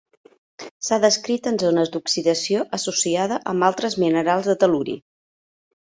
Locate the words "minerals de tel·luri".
4.07-5.03